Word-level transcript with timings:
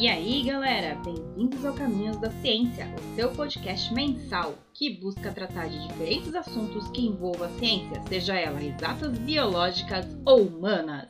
E 0.00 0.06
aí, 0.06 0.44
galera, 0.44 0.96
bem-vindos 1.04 1.64
ao 1.64 1.74
Caminhos 1.74 2.16
da 2.18 2.30
Ciência, 2.30 2.86
o 2.96 3.16
seu 3.16 3.32
podcast 3.32 3.92
mensal 3.92 4.54
que 4.72 4.90
busca 4.90 5.32
tratar 5.32 5.68
de 5.68 5.88
diferentes 5.88 6.32
assuntos 6.36 6.88
que 6.90 7.04
envolvam 7.04 7.48
a 7.48 7.50
ciência, 7.58 8.00
seja 8.08 8.36
ela 8.36 8.62
exatas, 8.62 9.18
biológicas 9.18 10.06
ou 10.24 10.42
humanas. 10.42 11.08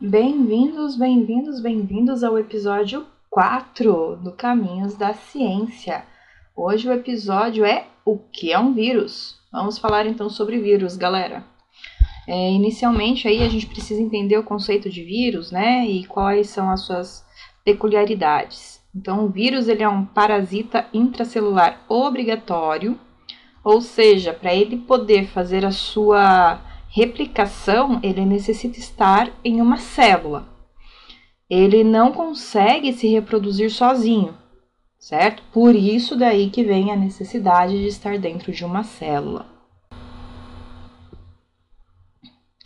Bem-vindos, 0.00 0.96
bem-vindos, 0.96 1.60
bem-vindos 1.60 2.24
ao 2.24 2.36
episódio 2.36 3.06
4 3.30 4.16
do 4.16 4.32
Caminhos 4.32 4.96
da 4.96 5.14
Ciência. 5.14 6.04
Hoje 6.56 6.88
o 6.88 6.92
episódio 6.92 7.64
é 7.64 7.86
O 8.04 8.18
que 8.18 8.52
é 8.52 8.58
um 8.58 8.74
vírus? 8.74 9.38
Vamos 9.52 9.78
falar 9.78 10.06
então 10.06 10.28
sobre 10.28 10.58
vírus, 10.58 10.96
galera. 10.96 11.44
É, 12.32 12.48
inicialmente 12.52 13.26
aí 13.26 13.42
a 13.42 13.48
gente 13.48 13.66
precisa 13.66 14.00
entender 14.00 14.38
o 14.38 14.44
conceito 14.44 14.88
de 14.88 15.02
vírus, 15.02 15.50
né, 15.50 15.84
e 15.84 16.04
quais 16.04 16.48
são 16.48 16.70
as 16.70 16.82
suas 16.82 17.24
peculiaridades. 17.64 18.80
Então, 18.94 19.24
o 19.24 19.28
vírus 19.28 19.66
ele 19.66 19.82
é 19.82 19.88
um 19.88 20.04
parasita 20.04 20.86
intracelular 20.94 21.84
obrigatório, 21.88 22.96
ou 23.64 23.80
seja, 23.80 24.32
para 24.32 24.54
ele 24.54 24.76
poder 24.76 25.26
fazer 25.26 25.66
a 25.66 25.72
sua 25.72 26.60
replicação, 26.88 27.98
ele 28.00 28.24
necessita 28.24 28.78
estar 28.78 29.32
em 29.44 29.60
uma 29.60 29.76
célula. 29.76 30.46
Ele 31.50 31.82
não 31.82 32.12
consegue 32.12 32.92
se 32.92 33.08
reproduzir 33.08 33.72
sozinho, 33.72 34.38
certo? 35.00 35.42
Por 35.52 35.74
isso 35.74 36.14
daí 36.14 36.48
que 36.48 36.62
vem 36.62 36.92
a 36.92 36.96
necessidade 36.96 37.76
de 37.76 37.88
estar 37.88 38.16
dentro 38.18 38.52
de 38.52 38.64
uma 38.64 38.84
célula. 38.84 39.59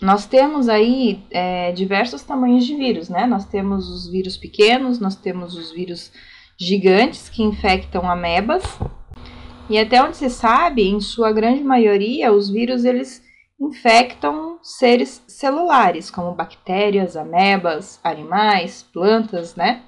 Nós 0.03 0.27
temos 0.27 0.69
aí 0.69 1.23
é, 1.31 1.71
diversos 1.73 2.23
tamanhos 2.23 2.67
de 2.67 2.75
vírus, 2.75 3.09
né? 3.09 3.27
Nós 3.27 3.45
temos 3.45 3.89
os 3.89 4.09
vírus 4.09 4.37
pequenos, 4.37 4.99
nós 4.99 5.15
temos 5.15 5.57
os 5.57 5.71
vírus 5.71 6.11
gigantes 6.59 7.29
que 7.29 7.43
infectam 7.43 8.11
amebas. 8.11 8.65
E 9.71 9.79
até 9.79 10.03
onde 10.03 10.17
se 10.17 10.29
sabe, 10.29 10.83
em 10.83 11.01
sua 11.01 11.33
grande 11.33 11.63
maioria, 11.63 12.33
os 12.33 12.51
vírus 12.51 12.85
eles 12.85 13.23
infectam 13.59 14.59
seres 14.63 15.23
celulares, 15.29 16.11
como 16.11 16.35
bactérias, 16.35 17.17
amebas, 17.17 18.01
animais, 18.03 18.83
plantas, 18.93 19.55
né? 19.55 19.83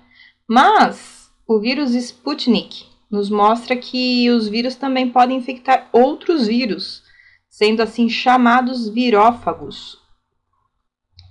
Mas 0.49 1.31
o 1.47 1.59
vírus 1.59 1.95
Sputnik 1.95 2.87
nos 3.11 3.29
mostra 3.29 3.77
que 3.77 4.31
os 4.31 4.49
vírus 4.49 4.77
também 4.77 5.11
podem 5.11 5.37
infectar 5.37 5.89
outros 5.93 6.47
vírus, 6.47 7.03
sendo 7.49 7.83
assim 7.83 8.09
chamados 8.09 8.89
virófagos, 8.89 10.06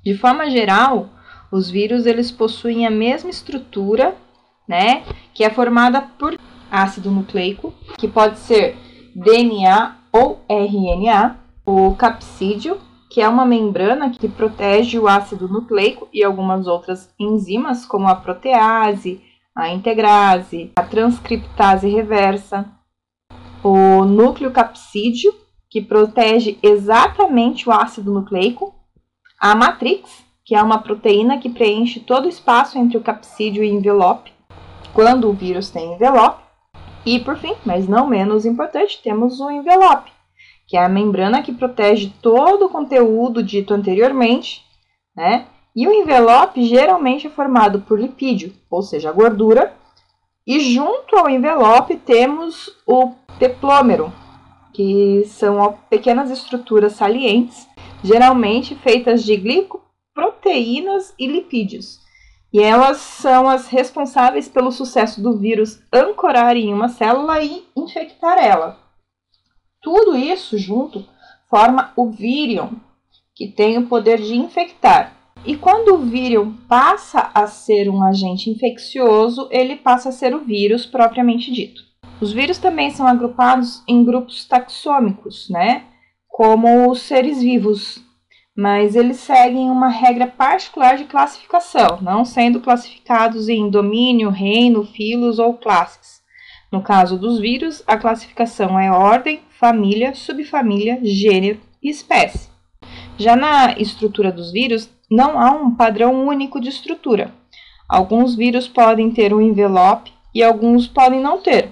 de 0.06 0.16
forma 0.16 0.50
geral, 0.50 1.10
os 1.52 1.70
vírus 1.70 2.06
eles 2.06 2.30
possuem 2.30 2.86
a 2.86 2.92
mesma 2.92 3.30
estrutura, 3.30 4.16
né, 4.68 5.04
que 5.34 5.44
é 5.44 5.50
formada 5.50 6.02
por 6.02 6.38
ácido 6.72 7.10
nucleico, 7.10 7.74
que 7.98 8.08
pode 8.08 8.38
ser 8.40 8.78
DNA 9.16 9.96
ou 10.12 10.42
RNA, 10.48 11.38
o 11.66 11.96
capsídeo, 11.96 12.78
que 13.10 13.22
é 13.22 13.28
uma 13.28 13.46
membrana 13.46 14.12
que 14.12 14.28
protege 14.28 15.00
o 15.00 15.08
ácido 15.08 15.48
nucleico 15.48 16.08
e 16.14 16.24
algumas 16.24 16.68
outras 16.68 17.14
enzimas, 17.20 17.86
como 17.86 18.08
a 18.08 18.16
protease, 18.16 19.22
a 19.56 19.70
integrase, 19.70 20.72
a 20.76 20.84
transcriptase 20.84 21.88
reversa, 21.88 22.70
o 23.64 24.06
núcleo 24.06 24.52
capsídeo, 24.52 25.34
que 25.70 25.82
protege 25.82 26.60
exatamente 26.62 27.68
o 27.68 27.72
ácido 27.72 28.12
nucleico, 28.12 28.76
a 29.40 29.56
matrix, 29.56 30.24
que 30.44 30.56
é 30.56 30.62
uma 30.62 30.80
proteína 30.80 31.40
que 31.40 31.50
preenche 31.50 32.00
todo 32.00 32.26
o 32.26 32.30
espaço 32.30 32.78
entre 32.78 32.98
o 32.98 33.02
capsídeo 33.02 33.64
e 33.64 33.70
envelope, 33.70 34.32
quando 34.94 35.30
o 35.30 35.34
vírus 35.34 35.70
tem 35.70 35.94
envelope. 35.94 36.44
E 37.06 37.20
por 37.20 37.38
fim, 37.38 37.54
mas 37.66 37.88
não 37.88 38.08
menos 38.08 38.46
importante, 38.46 39.02
temos 39.04 39.40
o 39.40 39.50
envelope, 39.50 40.12
que 40.68 40.78
é 40.78 40.84
a 40.84 40.90
membrana 40.90 41.42
que 41.42 41.52
protege 41.52 42.14
todo 42.22 42.66
o 42.66 42.70
conteúdo 42.70 43.44
dito 43.44 43.74
anteriormente, 43.74 44.64
né? 45.16 45.46
E 45.76 45.88
o 45.88 45.94
envelope 45.94 46.64
geralmente 46.64 47.28
é 47.28 47.30
formado 47.30 47.82
por 47.82 48.00
lipídio, 48.00 48.54
ou 48.70 48.82
seja, 48.82 49.12
gordura, 49.12 49.74
e 50.48 50.60
junto 50.60 51.16
ao 51.18 51.30
envelope 51.30 51.98
temos 51.98 52.70
o 52.88 53.12
teplômero, 53.38 54.14
que 54.74 55.26
são 55.28 55.78
pequenas 55.90 56.32
estruturas 56.32 56.94
salientes 56.94 57.68
geralmente 58.04 58.76
feitas 58.76 59.24
de 59.24 59.36
glicoproteínas 59.36 61.14
e 61.18 61.28
lipídios. 61.28 62.00
E 62.54 62.62
elas 62.62 62.98
são 62.98 63.50
as 63.50 63.68
responsáveis 63.68 64.48
pelo 64.48 64.72
sucesso 64.72 65.22
do 65.22 65.38
vírus 65.38 65.82
ancorar 65.92 66.56
em 66.56 66.74
uma 66.74 66.88
célula 66.88 67.44
e 67.44 67.66
infectar 67.76 68.38
ela. 68.38 68.80
Tudo 69.82 70.16
isso 70.16 70.58
junto 70.58 71.06
forma 71.50 71.92
o 71.96 72.10
vírion, 72.10 72.70
que 73.36 73.48
tem 73.48 73.78
o 73.78 73.88
poder 73.88 74.22
de 74.22 74.36
infectar. 74.36 75.16
E 75.46 75.56
quando 75.56 75.94
o 75.94 75.98
vírion 76.00 76.54
passa 76.68 77.30
a 77.34 77.46
ser 77.46 77.90
um 77.90 78.02
agente 78.02 78.50
infeccioso, 78.50 79.48
ele 79.52 79.76
passa 79.76 80.10
a 80.10 80.12
ser 80.12 80.34
o 80.34 80.40
vírus 80.40 80.86
propriamente 80.86 81.52
dito. 81.52 81.84
Os 82.22 82.32
vírus 82.32 82.58
também 82.58 82.90
são 82.90 83.06
agrupados 83.06 83.84
em 83.88 84.04
grupos 84.04 84.46
taxômicos, 84.46 85.50
né? 85.50 85.86
Como 86.36 86.92
os 86.92 87.00
seres 87.04 87.42
vivos, 87.42 88.04
mas 88.54 88.94
eles 88.94 89.16
seguem 89.20 89.72
uma 89.72 89.88
regra 89.88 90.28
particular 90.28 90.98
de 90.98 91.06
classificação, 91.06 92.00
não 92.02 92.26
sendo 92.26 92.60
classificados 92.60 93.48
em 93.48 93.70
domínio, 93.70 94.30
reino, 94.30 94.84
filos 94.84 95.40
ou 95.40 95.54
classes. 95.54 96.22
No 96.70 96.82
caso 96.82 97.18
dos 97.18 97.40
vírus, 97.40 97.82
a 97.88 97.96
classificação 97.96 98.78
é 98.78 98.92
ordem, 98.92 99.44
família, 99.58 100.14
subfamília, 100.14 101.00
gênero 101.02 101.62
e 101.82 101.90
espécie. 101.90 102.50
Já 103.18 103.38
na 103.38 103.72
estrutura 103.78 104.30
dos 104.30 104.52
vírus, 104.52 104.90
não 105.10 105.40
há 105.40 105.52
um 105.52 105.74
padrão 105.74 106.28
único 106.28 106.60
de 106.60 106.68
estrutura. 106.68 107.34
Alguns 107.88 108.36
vírus 108.36 108.68
podem 108.68 109.10
ter 109.10 109.34
um 109.34 109.40
envelope 109.40 110.12
e 110.34 110.44
alguns 110.44 110.86
podem 110.86 111.22
não 111.22 111.40
ter. 111.40 111.72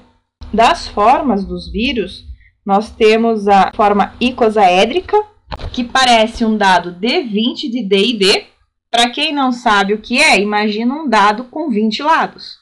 Das 0.54 0.88
formas 0.88 1.44
dos 1.44 1.70
vírus, 1.70 2.32
nós 2.66 2.90
temos 2.92 3.48
a 3.48 3.72
forma 3.76 4.14
icosaédrica, 4.20 5.22
que 5.72 5.84
parece 5.84 6.46
um 6.46 6.58
dado 6.58 6.96
D20 6.96 7.70
de 7.70 7.84
D&D. 7.84 8.46
Para 8.90 9.10
quem 9.10 9.34
não 9.34 9.52
sabe 9.52 9.94
o 9.94 10.02
que 10.02 10.22
é, 10.22 10.40
imagina 10.40 10.94
um 10.94 11.10
dado 11.10 11.46
com 11.46 11.70
20 11.70 12.04
lados. 12.04 12.58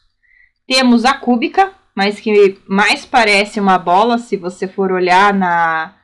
Temos 0.67 1.05
a 1.05 1.13
cúbica, 1.13 1.71
mas 1.95 2.19
que 2.19 2.57
mais 2.67 3.05
parece 3.05 3.59
uma 3.59 3.77
bola 3.77 4.17
se 4.17 4.37
você 4.37 4.67
for 4.67 4.91
olhar 4.91 5.33
na, 5.33 5.95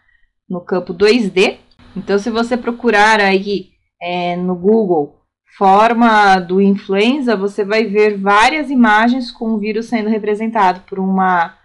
no 0.50 0.62
campo 0.62 0.94
2D. 0.94 1.58
Então, 1.96 2.20
se 2.20 2.30
você 2.30 2.58
procurar 2.58 3.20
aí 3.20 3.70
é, 4.02 4.36
no 4.36 4.56
Google 4.56 5.16
forma 5.58 6.40
do 6.40 6.62
influenza, 6.62 7.36
você 7.36 7.64
vai 7.64 7.86
ver 7.86 8.18
várias 8.18 8.70
imagens 8.70 9.32
com 9.32 9.54
o 9.54 9.58
vírus 9.58 9.88
sendo 9.88 10.10
representado 10.10 10.82
por 10.82 11.00
uma 11.00 11.56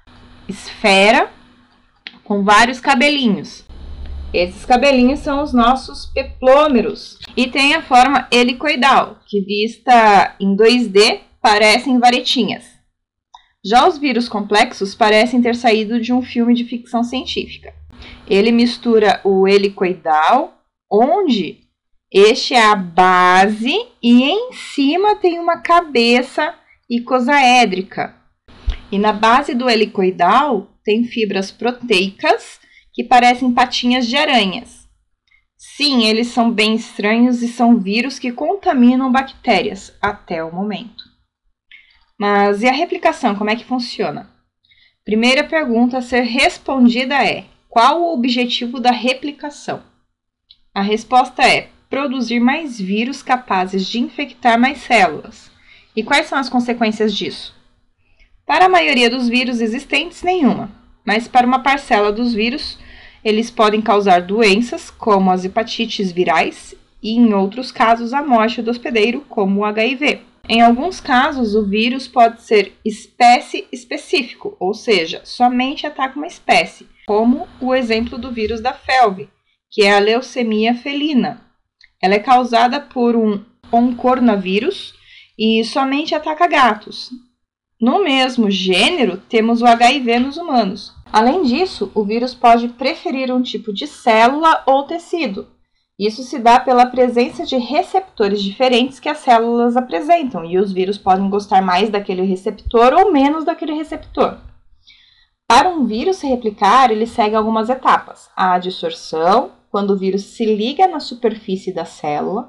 esfera 0.49 1.29
com 2.33 2.43
vários 2.43 2.81
cabelinhos. 2.81 3.63
Esses 4.33 4.65
cabelinhos 4.65 5.21
são 5.21 5.43
os 5.43 5.53
nossos 5.53 6.07
peplômeros. 6.07 7.19
E 7.37 7.47
tem 7.47 7.75
a 7.75 7.83
forma 7.83 8.27
helicoidal, 8.33 9.19
que 9.27 9.43
vista 9.43 10.35
em 10.41 10.57
2D 10.57 11.21
parecem 11.43 11.99
varetinhas. 11.99 12.65
Já 13.63 13.87
os 13.87 13.99
vírus 13.99 14.31
complexos 14.31 14.95
parecem 14.95 15.43
ter 15.43 15.55
saído 15.55 16.01
de 16.01 16.11
um 16.11 16.23
filme 16.23 16.55
de 16.55 16.65
ficção 16.65 17.05
científica. 17.05 17.75
Ele 18.27 18.51
mistura 18.51 19.21
o 19.25 19.47
helicoidal, 19.47 20.55
onde 20.91 21.59
este 22.11 22.55
é 22.55 22.65
a 22.65 22.75
base 22.75 23.77
e 24.03 24.23
em 24.23 24.55
cima 24.55 25.17
tem 25.17 25.39
uma 25.39 25.59
cabeça 25.59 26.55
icosaédrica. 26.89 28.17
E 28.91 28.99
na 28.99 29.13
base 29.13 29.55
do 29.55 29.69
helicoidal 29.69 30.72
tem 30.85 31.05
fibras 31.05 31.51
proteicas 31.51 32.61
que 32.93 33.05
parecem 33.05 33.53
patinhas 33.53 34.07
de 34.07 34.17
aranhas. 34.17 34.89
Sim, 35.57 36.05
eles 36.05 36.29
são 36.29 36.51
bem 36.51 36.75
estranhos 36.75 37.43
e 37.43 37.49
são 37.49 37.79
vírus 37.79 38.19
que 38.19 38.33
contaminam 38.33 39.11
bactérias 39.11 39.97
até 40.03 40.43
o 40.43 40.53
momento. 40.53 41.05
Mas 42.19 42.63
e 42.63 42.69
a 42.69 42.73
replicação, 42.73 43.35
como 43.35 43.51
é 43.51 43.57
que 43.57 43.65
funciona? 43.65 44.31
Primeira 45.05 45.45
pergunta 45.45 45.99
a 45.99 46.03
ser 46.03 46.23
respondida 46.23 47.15
é: 47.25 47.45
qual 47.69 48.01
o 48.01 48.13
objetivo 48.13 48.79
da 48.79 48.91
replicação? 48.91 49.83
A 50.75 50.83
resposta 50.83 51.43
é 51.43 51.69
produzir 51.89 52.41
mais 52.41 52.81
vírus 52.81 53.23
capazes 53.23 53.87
de 53.87 53.99
infectar 53.99 54.59
mais 54.59 54.79
células. 54.79 55.51
E 55.95 56.03
quais 56.03 56.27
são 56.27 56.39
as 56.39 56.49
consequências 56.49 57.15
disso? 57.15 57.55
Para 58.47 58.67
a 58.67 58.69
maioria 58.69 59.09
dos 59.09 59.29
vírus 59.29 59.61
existentes, 59.61 60.23
nenhuma, 60.23 60.71
mas 61.05 61.29
para 61.29 61.47
uma 61.47 61.63
parcela 61.63 62.13
dos 62.13 62.35
vírus, 62.35 62.79
eles 63.25 63.51
podem 63.51 63.81
causar 63.81 64.23
doenças 64.23 64.91
como 64.91 65.31
as 65.31 65.45
hepatites 65.45 66.11
virais 66.11 66.75
e, 67.03 67.13
em 67.13 67.33
outros 67.35 67.71
casos, 67.71 68.13
a 68.13 68.23
morte 68.23 68.61
do 68.61 68.71
hospedeiro, 68.71 69.25
como 69.29 69.61
o 69.61 69.65
HIV. 69.65 70.21
Em 70.49 70.61
alguns 70.61 71.01
casos, 71.01 71.55
o 71.55 71.65
vírus 71.65 72.09
pode 72.09 72.43
ser 72.43 72.77
espécie 72.85 73.67
específico, 73.71 74.57
ou 74.59 74.75
seja, 74.75 75.21
somente 75.25 75.87
ataca 75.87 76.17
uma 76.17 76.27
espécie, 76.27 76.89
como 77.07 77.47
o 77.61 77.75
exemplo 77.75 78.19
do 78.19 78.33
vírus 78.33 78.61
da 78.61 78.73
felve, 78.73 79.29
que 79.71 79.83
é 79.83 79.95
a 79.95 80.01
leucemia 80.01 80.75
felina. 80.75 81.41
Ela 82.03 82.15
é 82.15 82.19
causada 82.19 82.81
por 82.81 83.15
um 83.15 83.45
oncornavírus 83.71 84.95
e 85.39 85.65
somente 85.65 86.15
ataca 86.15 86.49
gatos. 86.49 87.11
No 87.83 88.03
mesmo 88.03 88.51
gênero, 88.51 89.19
temos 89.29 89.61
o 89.61 89.67
HIV 89.67 90.21
nos 90.21 90.39
humanos. 90.39 90.95
Além 91.13 91.43
disso, 91.43 91.93
o 91.95 92.05
vírus 92.05 92.33
pode 92.33 92.69
preferir 92.69 93.31
um 93.31 93.43
tipo 93.43 93.75
de 93.75 93.87
célula 93.87 94.63
ou 94.65 94.85
tecido, 94.85 95.49
isso 95.99 96.23
se 96.25 96.39
dá 96.39 96.59
pela 96.59 96.87
presença 96.87 97.45
de 97.45 97.57
receptores 97.57 98.43
diferentes 98.43 98.99
que 98.99 99.09
as 99.09 99.19
células 99.19 99.77
apresentam, 99.77 100.45
e 100.45 100.59
os 100.59 100.73
vírus 100.73 100.99
podem 100.99 101.29
gostar 101.31 101.63
mais 101.63 101.91
daquele 101.91 102.23
receptor 102.23 102.93
ou 102.95 103.13
menos 103.13 103.45
daquele 103.45 103.75
receptor. 103.75 104.39
Para 105.47 105.69
um 105.69 105.85
vírus 105.85 106.17
se 106.17 106.27
replicar, 106.27 106.91
ele 106.91 107.07
segue 107.07 107.37
algumas 107.37 107.69
etapas: 107.69 108.31
a 108.35 108.55
adsorção, 108.55 109.53
quando 109.71 109.91
o 109.91 109.97
vírus 109.97 110.25
se 110.25 110.45
liga 110.45 110.89
na 110.89 110.99
superfície 110.99 111.73
da 111.73 111.85
célula, 111.85 112.49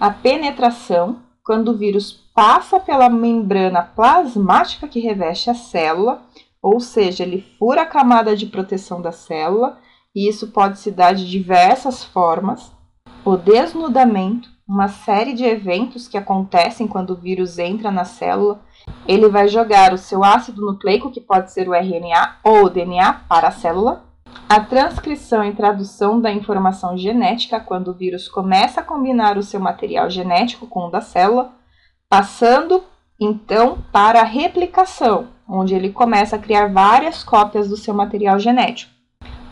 a 0.00 0.10
penetração, 0.10 1.20
quando 1.44 1.68
o 1.68 1.76
vírus 1.76 2.10
passa 2.34 2.80
pela 2.80 3.10
membrana 3.10 3.82
plasmática 3.82 4.88
que 4.88 4.98
reveste 4.98 5.50
a 5.50 5.54
célula, 5.54 6.22
ou 6.62 6.80
seja, 6.80 7.22
ele 7.22 7.44
fura 7.58 7.82
a 7.82 7.86
camada 7.86 8.34
de 8.34 8.46
proteção 8.46 9.02
da 9.02 9.12
célula 9.12 9.78
e 10.14 10.26
isso 10.26 10.48
pode 10.48 10.78
se 10.78 10.90
dar 10.90 11.14
de 11.14 11.28
diversas 11.28 12.02
formas. 12.02 12.72
O 13.22 13.36
desnudamento, 13.36 14.48
uma 14.66 14.88
série 14.88 15.34
de 15.34 15.44
eventos 15.44 16.08
que 16.08 16.16
acontecem 16.16 16.88
quando 16.88 17.10
o 17.10 17.16
vírus 17.16 17.58
entra 17.58 17.90
na 17.90 18.06
célula, 18.06 18.60
ele 19.06 19.28
vai 19.28 19.46
jogar 19.46 19.92
o 19.92 19.98
seu 19.98 20.24
ácido 20.24 20.64
nucleico, 20.64 21.10
que 21.10 21.20
pode 21.20 21.52
ser 21.52 21.68
o 21.68 21.74
RNA 21.74 22.38
ou 22.42 22.64
o 22.64 22.70
DNA, 22.70 23.12
para 23.28 23.48
a 23.48 23.52
célula. 23.52 24.04
A 24.48 24.60
transcrição 24.60 25.42
e 25.42 25.54
tradução 25.54 26.20
da 26.20 26.30
informação 26.30 26.96
genética, 26.96 27.58
quando 27.58 27.88
o 27.88 27.94
vírus 27.94 28.28
começa 28.28 28.80
a 28.80 28.84
combinar 28.84 29.38
o 29.38 29.42
seu 29.42 29.58
material 29.58 30.08
genético 30.10 30.66
com 30.66 30.86
o 30.86 30.90
da 30.90 31.00
célula, 31.00 31.52
passando 32.08 32.84
então 33.18 33.78
para 33.90 34.20
a 34.20 34.24
replicação, 34.24 35.28
onde 35.48 35.74
ele 35.74 35.90
começa 35.90 36.36
a 36.36 36.38
criar 36.38 36.72
várias 36.72 37.24
cópias 37.24 37.68
do 37.68 37.76
seu 37.76 37.94
material 37.94 38.38
genético. 38.38 38.92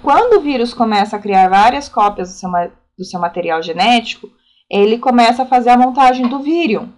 Quando 0.02 0.38
o 0.38 0.40
vírus 0.40 0.74
começa 0.74 1.16
a 1.16 1.20
criar 1.20 1.48
várias 1.48 1.88
cópias 1.88 2.28
do 2.28 2.34
seu, 2.34 2.50
do 2.98 3.04
seu 3.04 3.18
material 3.18 3.62
genético, 3.62 4.28
ele 4.70 4.98
começa 4.98 5.42
a 5.42 5.46
fazer 5.46 5.70
a 5.70 5.76
montagem 5.76 6.28
do 6.28 6.40
vírion, 6.40 6.88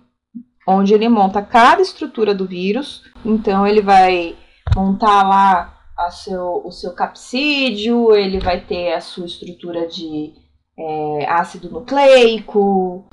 onde 0.66 0.94
ele 0.94 1.08
monta 1.08 1.42
cada 1.42 1.80
estrutura 1.82 2.34
do 2.34 2.46
vírus. 2.46 3.02
Então, 3.24 3.66
ele 3.66 3.82
vai 3.82 4.34
montar 4.74 5.22
lá 5.22 5.73
a 5.96 6.10
seu, 6.10 6.62
o 6.64 6.72
seu 6.72 6.92
capsídeo, 6.92 8.14
ele 8.14 8.40
vai 8.40 8.60
ter 8.60 8.92
a 8.92 9.00
sua 9.00 9.26
estrutura 9.26 9.86
de 9.86 10.34
é, 10.76 11.26
ácido 11.28 11.70
nucleico, 11.70 13.04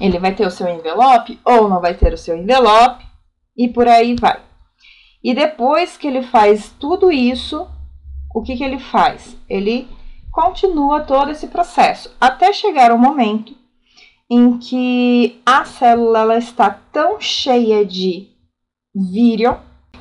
ele 0.00 0.18
vai 0.18 0.34
ter 0.34 0.46
o 0.46 0.50
seu 0.50 0.68
envelope 0.68 1.40
ou 1.44 1.68
não 1.68 1.80
vai 1.80 1.94
ter 1.94 2.12
o 2.12 2.18
seu 2.18 2.36
envelope, 2.36 3.04
e 3.56 3.68
por 3.68 3.88
aí 3.88 4.14
vai. 4.14 4.40
E 5.24 5.34
depois 5.34 5.96
que 5.96 6.06
ele 6.06 6.22
faz 6.22 6.70
tudo 6.78 7.10
isso, 7.10 7.66
o 8.34 8.42
que, 8.42 8.56
que 8.56 8.62
ele 8.62 8.78
faz? 8.78 9.36
Ele 9.48 9.88
continua 10.30 11.00
todo 11.00 11.30
esse 11.30 11.46
processo 11.46 12.14
até 12.20 12.52
chegar 12.52 12.92
o 12.92 12.98
momento 12.98 13.56
em 14.30 14.58
que 14.58 15.40
a 15.46 15.64
célula 15.64 16.20
ela 16.20 16.36
está 16.36 16.68
tão 16.92 17.18
cheia 17.18 17.84
de 17.86 18.28
vírion 18.94 19.56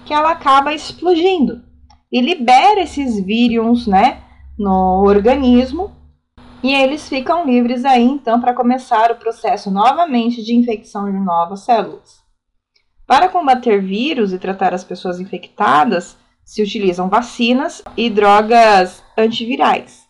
que 0.05 0.13
ela 0.13 0.31
acaba 0.31 0.73
explodindo 0.73 1.64
e 2.15 2.21
libera 2.21 2.79
esses 2.79 3.19
vírions, 3.19 3.85
né, 3.85 4.23
no 4.57 5.03
organismo 5.03 5.93
e 6.63 6.73
eles 6.73 7.09
ficam 7.09 7.45
livres 7.45 7.83
aí 7.83 8.05
então 8.05 8.39
para 8.39 8.53
começar 8.53 9.11
o 9.11 9.17
processo 9.17 9.69
novamente 9.69 10.41
de 10.41 10.55
infecção 10.55 11.11
de 11.11 11.19
novas 11.19 11.65
células. 11.65 12.23
Para 13.05 13.27
combater 13.27 13.81
vírus 13.81 14.31
e 14.31 14.39
tratar 14.39 14.73
as 14.73 14.81
pessoas 14.81 15.19
infectadas, 15.19 16.17
se 16.45 16.63
utilizam 16.63 17.09
vacinas 17.09 17.83
e 17.97 18.09
drogas 18.09 19.03
antivirais. 19.17 20.05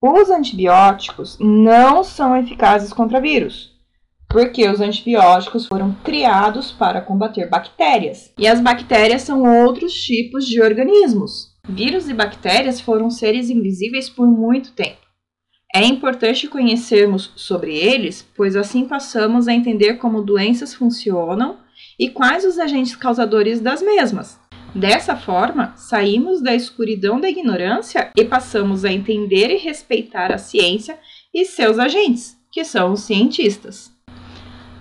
Os 0.00 0.30
antibióticos 0.30 1.36
não 1.38 2.02
são 2.02 2.34
eficazes 2.38 2.90
contra 2.90 3.20
vírus, 3.20 3.77
porque 4.28 4.68
os 4.68 4.80
antibióticos 4.80 5.66
foram 5.66 5.92
criados 6.04 6.70
para 6.70 7.00
combater 7.00 7.48
bactérias. 7.48 8.32
E 8.38 8.46
as 8.46 8.60
bactérias 8.60 9.22
são 9.22 9.42
outros 9.64 9.94
tipos 9.94 10.46
de 10.46 10.60
organismos. 10.60 11.54
Vírus 11.66 12.08
e 12.08 12.14
bactérias 12.14 12.80
foram 12.80 13.10
seres 13.10 13.50
invisíveis 13.50 14.08
por 14.08 14.26
muito 14.26 14.72
tempo. 14.72 15.08
É 15.74 15.84
importante 15.84 16.48
conhecermos 16.48 17.30
sobre 17.36 17.76
eles, 17.76 18.26
pois 18.34 18.56
assim 18.56 18.86
passamos 18.86 19.46
a 19.46 19.52
entender 19.52 19.94
como 19.94 20.22
doenças 20.22 20.74
funcionam 20.74 21.58
e 21.98 22.08
quais 22.08 22.44
os 22.44 22.58
agentes 22.58 22.96
causadores 22.96 23.60
das 23.60 23.82
mesmas. 23.82 24.40
Dessa 24.74 25.16
forma, 25.16 25.74
saímos 25.76 26.42
da 26.42 26.54
escuridão 26.54 27.20
da 27.20 27.28
ignorância 27.28 28.10
e 28.16 28.24
passamos 28.24 28.84
a 28.84 28.92
entender 28.92 29.50
e 29.50 29.58
respeitar 29.58 30.32
a 30.32 30.38
ciência 30.38 30.98
e 31.34 31.44
seus 31.44 31.78
agentes, 31.78 32.36
que 32.50 32.64
são 32.64 32.92
os 32.92 33.00
cientistas. 33.00 33.97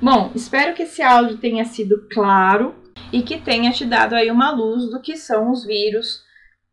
Bom, 0.02 0.32
espero 0.36 0.74
que 0.74 0.84
esse 0.84 1.02
áudio 1.02 1.38
tenha 1.38 1.66
sido 1.66 2.08
claro 2.12 2.76
e 3.12 3.22
que 3.22 3.40
tenha 3.40 3.72
te 3.72 3.86
dado 3.86 4.14
aí 4.16 4.30
uma 4.30 4.52
luz 4.52 4.90
do 4.90 5.02
que 5.02 5.18
são 5.18 5.52
os 5.52 5.66
vírus, 5.66 6.24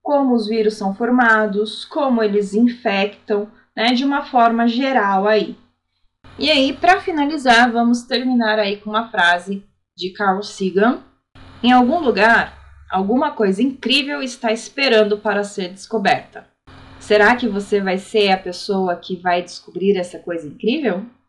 como 0.03 0.35
os 0.35 0.47
vírus 0.47 0.75
são 0.75 0.95
formados, 0.95 1.85
como 1.85 2.23
eles 2.23 2.55
infectam, 2.55 3.49
né, 3.75 3.93
de 3.95 4.05
uma 4.05 4.25
forma 4.25 4.69
geral 4.69 5.27
aí. 5.27 5.57
E 6.39 6.51
aí, 6.51 6.73
para 6.73 7.01
finalizar, 7.01 7.71
vamos 7.73 8.03
terminar 8.03 8.59
aí 8.59 8.77
com 8.77 8.91
uma 8.91 9.09
frase 9.09 9.65
de 9.97 10.11
Carl 10.11 10.43
Sagan. 10.43 11.01
Em 11.63 11.73
algum 11.73 12.01
lugar, 12.01 12.65
Alguma 12.95 13.33
coisa 13.33 13.61
incrível 13.61 14.23
está 14.23 14.53
esperando 14.53 15.19
para 15.19 15.43
ser 15.43 15.71
descoberta. 15.71 16.47
Será 17.01 17.35
que 17.35 17.49
você 17.49 17.81
vai 17.81 17.99
ser 17.99 18.31
a 18.31 18.37
pessoa 18.37 18.95
que 18.95 19.17
vai 19.17 19.43
descobrir 19.43 19.97
essa 19.97 20.21
coisa 20.21 20.47
incrível? 20.47 21.05